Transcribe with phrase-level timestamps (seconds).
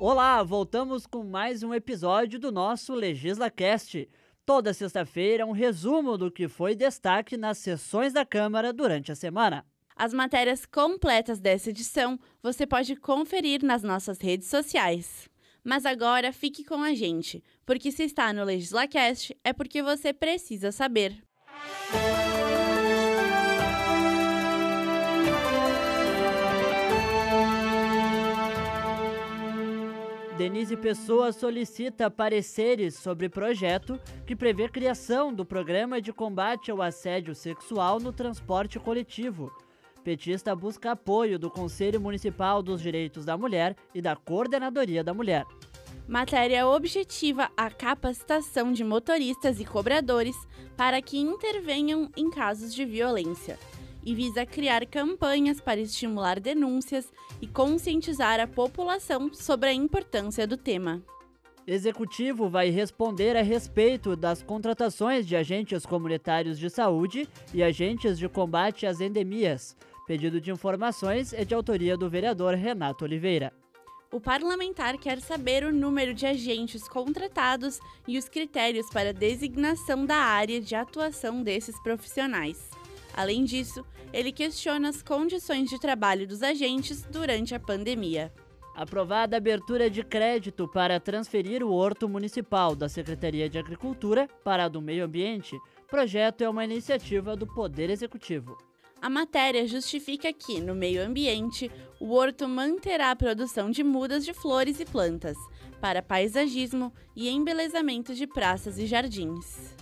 [0.00, 4.08] Olá, voltamos com mais um episódio do nosso LegislaCast.
[4.46, 9.66] Toda sexta-feira, um resumo do que foi destaque nas sessões da Câmara durante a semana.
[9.96, 15.28] As matérias completas dessa edição você pode conferir nas nossas redes sociais.
[15.64, 20.70] Mas agora fique com a gente, porque se está no LegislaCast é porque você precisa
[20.70, 21.20] saber.
[30.38, 37.34] Denise Pessoa solicita pareceres sobre projeto que prevê criação do programa de combate ao assédio
[37.34, 39.50] sexual no transporte coletivo.
[40.04, 45.44] Petista busca apoio do Conselho Municipal dos Direitos da Mulher e da Coordenadoria da Mulher.
[46.06, 50.36] Matéria objetiva a capacitação de motoristas e cobradores
[50.76, 53.58] para que intervenham em casos de violência
[54.08, 57.12] e visa criar campanhas para estimular denúncias
[57.42, 61.02] e conscientizar a população sobre a importância do tema.
[61.66, 68.26] Executivo vai responder a respeito das contratações de agentes comunitários de saúde e agentes de
[68.30, 69.76] combate às endemias.
[70.06, 73.52] Pedido de informações é de autoria do vereador Renato Oliveira.
[74.10, 80.16] O parlamentar quer saber o número de agentes contratados e os critérios para designação da
[80.16, 82.70] área de atuação desses profissionais.
[83.18, 88.32] Além disso, ele questiona as condições de trabalho dos agentes durante a pandemia.
[88.76, 94.66] Aprovada a abertura de crédito para transferir o Horto Municipal da Secretaria de Agricultura para
[94.66, 95.58] a do Meio Ambiente,
[95.88, 98.56] projeto é uma iniciativa do Poder Executivo.
[99.02, 104.32] A matéria justifica que, no meio ambiente, o horto manterá a produção de mudas de
[104.32, 105.36] flores e plantas,
[105.80, 109.76] para paisagismo e embelezamento de praças e jardins.